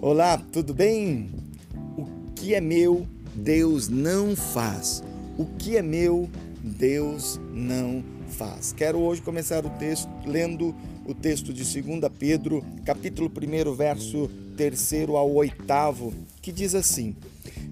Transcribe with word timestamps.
Olá, 0.00 0.38
tudo 0.52 0.72
bem? 0.72 1.28
O 1.96 2.06
que 2.36 2.54
é 2.54 2.60
meu, 2.60 3.04
Deus 3.34 3.88
não 3.88 4.36
faz. 4.36 5.02
O 5.36 5.44
que 5.44 5.76
é 5.76 5.82
meu, 5.82 6.30
Deus 6.62 7.40
não 7.52 8.04
faz. 8.28 8.72
Quero 8.72 9.00
hoje 9.00 9.20
começar 9.20 9.66
o 9.66 9.70
texto 9.70 10.08
lendo 10.24 10.72
o 11.04 11.12
texto 11.12 11.52
de 11.52 11.64
2 11.64 12.00
Pedro, 12.16 12.64
capítulo 12.84 13.28
1, 13.28 13.74
verso 13.74 14.30
3 14.56 15.08
ao 15.08 15.34
8, 15.34 15.64
que 16.40 16.52
diz 16.52 16.76
assim: 16.76 17.16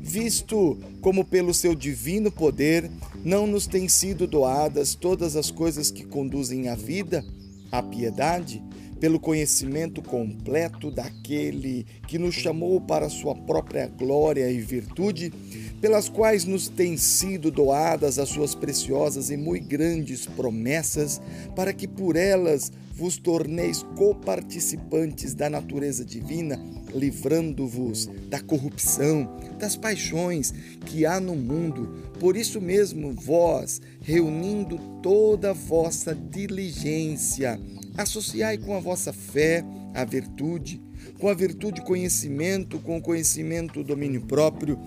Visto 0.00 0.76
como 1.00 1.24
pelo 1.24 1.54
seu 1.54 1.76
divino 1.76 2.32
poder 2.32 2.90
não 3.24 3.46
nos 3.46 3.68
têm 3.68 3.88
sido 3.88 4.26
doadas 4.26 4.96
todas 4.96 5.36
as 5.36 5.52
coisas 5.52 5.92
que 5.92 6.04
conduzem 6.04 6.68
à 6.68 6.74
vida, 6.74 7.24
à 7.70 7.80
piedade, 7.80 8.60
pelo 9.00 9.20
conhecimento 9.20 10.00
completo 10.00 10.90
daquele 10.90 11.86
que 12.06 12.18
nos 12.18 12.34
chamou 12.34 12.80
para 12.80 13.08
sua 13.08 13.34
própria 13.34 13.86
glória 13.86 14.50
e 14.50 14.60
virtude, 14.60 15.32
pelas 15.80 16.08
quais 16.08 16.44
nos 16.44 16.68
têm 16.68 16.96
sido 16.96 17.50
doadas 17.50 18.18
as 18.18 18.28
suas 18.28 18.54
preciosas 18.54 19.30
e 19.30 19.36
muito 19.36 19.68
grandes 19.68 20.26
promessas, 20.26 21.20
para 21.54 21.72
que 21.72 21.86
por 21.86 22.16
elas 22.16 22.72
vos 22.92 23.18
torneis 23.18 23.82
coparticipantes 23.94 25.34
da 25.34 25.50
natureza 25.50 26.04
divina, 26.04 26.58
livrando-vos 26.94 28.08
da 28.28 28.40
corrupção, 28.40 29.36
das 29.58 29.76
paixões 29.76 30.54
que 30.86 31.04
há 31.04 31.20
no 31.20 31.34
mundo. 31.34 32.10
Por 32.18 32.36
isso 32.36 32.58
mesmo, 32.58 33.12
vós, 33.12 33.82
reunindo 34.00 34.78
toda 35.02 35.50
a 35.50 35.54
vossa 35.54 36.14
diligência, 36.14 37.60
Associai 37.96 38.58
com 38.58 38.76
a 38.76 38.80
vossa 38.80 39.10
fé 39.10 39.64
a 39.94 40.04
virtude, 40.04 40.78
com 41.18 41.28
a 41.30 41.34
virtude 41.34 41.80
conhecimento, 41.80 42.78
com 42.78 42.98
o 42.98 43.00
conhecimento 43.00 43.82
domínio 43.82 44.20
próprio, 44.20 44.78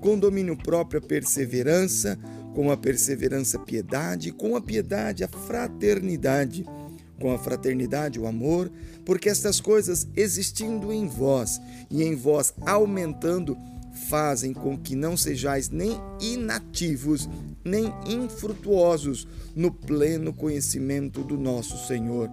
com 0.00 0.18
domínio 0.18 0.56
próprio 0.56 1.00
a 1.00 1.06
perseverança, 1.06 2.18
com 2.54 2.70
a 2.70 2.76
perseverança 2.76 3.58
piedade, 3.58 4.32
com 4.32 4.56
a 4.56 4.60
piedade 4.60 5.24
a 5.24 5.28
fraternidade, 5.28 6.64
com 7.20 7.32
a 7.32 7.38
fraternidade 7.38 8.18
o 8.18 8.26
amor, 8.26 8.70
porque 9.04 9.28
estas 9.28 9.60
coisas 9.60 10.06
existindo 10.16 10.92
em 10.92 11.06
vós 11.06 11.60
e 11.90 12.02
em 12.02 12.14
vós 12.14 12.52
aumentando, 12.62 13.56
fazem 14.08 14.52
com 14.52 14.76
que 14.76 14.94
não 14.94 15.16
sejais 15.16 15.70
nem 15.70 15.98
inativos, 16.20 17.28
nem 17.64 17.92
infrutuosos 18.06 19.26
no 19.54 19.72
pleno 19.72 20.32
conhecimento 20.32 21.22
do 21.22 21.38
nosso 21.38 21.86
Senhor 21.86 22.30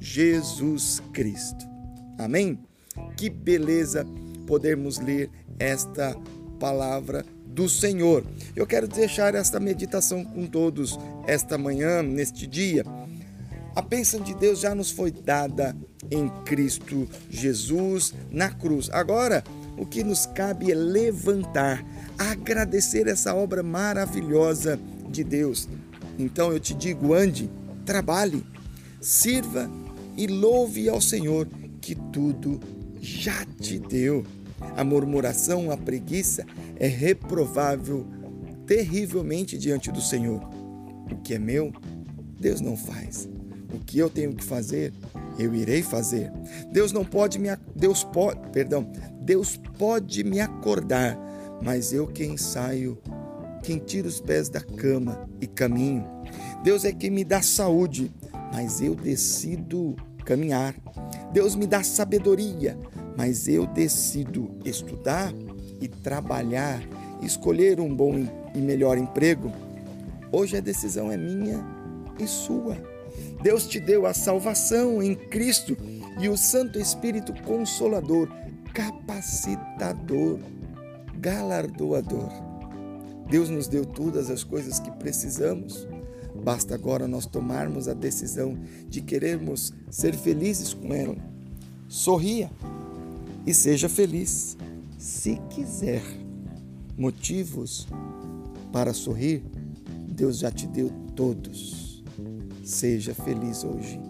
Jesus 0.00 1.02
Cristo. 1.12 1.66
Amém? 2.18 2.58
Que 3.16 3.30
beleza 3.30 4.06
podermos 4.46 4.98
ler 4.98 5.30
esta 5.58 6.16
palavra 6.58 7.24
do 7.46 7.68
Senhor. 7.68 8.24
Eu 8.54 8.66
quero 8.66 8.88
deixar 8.88 9.34
esta 9.34 9.60
meditação 9.60 10.24
com 10.24 10.46
todos 10.46 10.98
esta 11.26 11.56
manhã, 11.56 12.02
neste 12.02 12.46
dia. 12.46 12.84
A 13.74 13.82
bênção 13.82 14.20
de 14.20 14.34
Deus 14.34 14.60
já 14.60 14.74
nos 14.74 14.90
foi 14.90 15.10
dada 15.10 15.76
em 16.10 16.28
Cristo 16.44 17.08
Jesus 17.28 18.14
na 18.30 18.50
cruz. 18.50 18.88
Agora, 18.90 19.44
o 19.76 19.84
que 19.84 20.02
nos 20.02 20.24
cabe 20.26 20.72
é 20.72 20.74
levantar, 20.74 21.84
agradecer 22.18 23.06
essa 23.06 23.34
obra 23.34 23.62
maravilhosa 23.62 24.80
de 25.10 25.22
Deus. 25.22 25.68
Então 26.18 26.52
eu 26.52 26.58
te 26.58 26.74
digo, 26.74 27.12
ande, 27.12 27.50
trabalhe, 27.84 28.44
sirva 29.00 29.70
e 30.16 30.26
louve 30.26 30.88
ao 30.88 31.00
Senhor 31.00 31.46
que 31.80 31.94
tudo 31.94 32.58
já 33.00 33.44
te 33.60 33.78
deu. 33.78 34.24
A 34.76 34.84
murmuração, 34.84 35.70
a 35.70 35.76
preguiça 35.76 36.44
é 36.76 36.86
reprovável 36.86 38.06
terrivelmente 38.66 39.56
diante 39.56 39.90
do 39.90 40.00
Senhor. 40.00 40.40
O 41.10 41.16
que 41.16 41.34
é 41.34 41.38
meu, 41.38 41.72
Deus 42.38 42.60
não 42.60 42.76
faz. 42.76 43.28
O 43.72 43.78
que 43.78 43.98
eu 43.98 44.10
tenho 44.10 44.34
que 44.34 44.44
fazer, 44.44 44.92
eu 45.38 45.54
irei 45.54 45.82
fazer. 45.82 46.32
Deus 46.72 46.92
não 46.92 47.04
pode 47.04 47.38
me 47.38 47.48
Deus 47.74 48.04
pode, 48.04 48.40
perdão, 48.50 48.90
Deus 49.20 49.60
pode 49.78 50.24
me 50.24 50.40
acordar, 50.40 51.18
mas 51.62 51.92
eu 51.92 52.06
quem 52.06 52.36
saio, 52.36 52.98
quem 53.62 53.78
tira 53.78 54.08
os 54.08 54.20
pés 54.20 54.48
da 54.48 54.60
cama 54.60 55.28
e 55.40 55.46
caminho. 55.46 56.06
Deus 56.62 56.84
é 56.84 56.92
quem 56.92 57.10
me 57.10 57.24
dá 57.24 57.42
saúde, 57.42 58.10
mas 58.52 58.80
eu 58.80 58.94
decido 58.94 59.96
caminhar. 60.24 60.74
Deus 61.32 61.54
me 61.54 61.66
dá 61.66 61.82
sabedoria, 61.82 62.78
mas 63.16 63.48
eu 63.48 63.66
decido 63.66 64.50
estudar 64.64 65.32
e 65.80 65.88
trabalhar, 65.88 66.82
escolher 67.22 67.80
um 67.80 67.94
bom 67.94 68.26
e 68.54 68.58
melhor 68.58 68.98
emprego. 68.98 69.52
Hoje 70.32 70.56
a 70.56 70.60
decisão 70.60 71.10
é 71.10 71.16
minha 71.16 71.64
e 72.18 72.26
sua. 72.26 72.76
Deus 73.42 73.66
te 73.66 73.80
deu 73.80 74.06
a 74.06 74.12
salvação 74.12 75.02
em 75.02 75.14
Cristo 75.14 75.76
e 76.20 76.28
o 76.28 76.36
Santo 76.36 76.78
Espírito 76.78 77.32
Consolador, 77.42 78.28
capacitador, 78.72 80.38
galardoador. 81.18 82.30
Deus 83.28 83.48
nos 83.48 83.66
deu 83.66 83.84
todas 83.84 84.30
as 84.30 84.44
coisas 84.44 84.78
que 84.78 84.90
precisamos 84.92 85.86
Basta 86.42 86.74
agora 86.74 87.08
nós 87.08 87.26
tomarmos 87.26 87.88
a 87.88 87.94
decisão 87.94 88.56
de 88.88 89.00
querermos 89.00 89.72
ser 89.90 90.14
felizes 90.14 90.72
com 90.72 90.92
ela. 90.94 91.16
Sorria 91.88 92.50
e 93.46 93.54
seja 93.54 93.88
feliz. 93.88 94.56
Se 94.98 95.36
quiser 95.50 96.02
motivos 96.96 97.86
para 98.72 98.92
sorrir, 98.92 99.42
Deus 100.08 100.38
já 100.38 100.50
te 100.50 100.66
deu 100.66 100.90
todos. 101.14 102.02
Seja 102.64 103.14
feliz 103.14 103.62
hoje. 103.62 104.00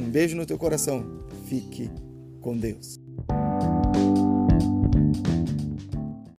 Um 0.00 0.08
beijo 0.08 0.36
no 0.36 0.46
teu 0.46 0.56
coração. 0.56 1.04
Fique 1.48 1.90
com 2.40 2.56
Deus. 2.56 3.00